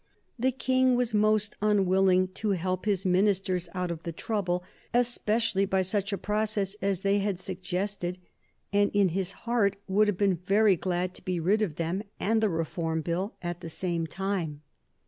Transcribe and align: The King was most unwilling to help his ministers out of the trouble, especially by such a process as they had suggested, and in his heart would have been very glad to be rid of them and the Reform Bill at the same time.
The 0.39 0.51
King 0.51 0.95
was 0.95 1.13
most 1.13 1.55
unwilling 1.61 2.29
to 2.29 2.53
help 2.53 2.85
his 2.85 3.05
ministers 3.05 3.69
out 3.75 3.91
of 3.91 4.01
the 4.01 4.11
trouble, 4.11 4.63
especially 4.95 5.63
by 5.65 5.83
such 5.83 6.11
a 6.11 6.17
process 6.17 6.75
as 6.81 7.01
they 7.01 7.19
had 7.19 7.39
suggested, 7.39 8.17
and 8.73 8.89
in 8.95 9.09
his 9.09 9.31
heart 9.45 9.75
would 9.87 10.07
have 10.07 10.17
been 10.17 10.37
very 10.37 10.75
glad 10.75 11.13
to 11.13 11.21
be 11.23 11.39
rid 11.39 11.61
of 11.61 11.75
them 11.75 12.01
and 12.19 12.41
the 12.41 12.49
Reform 12.49 13.01
Bill 13.01 13.35
at 13.43 13.61
the 13.61 13.69
same 13.69 14.07
time. 14.07 14.63